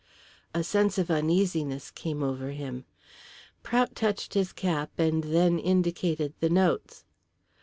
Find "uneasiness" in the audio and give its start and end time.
1.11-1.91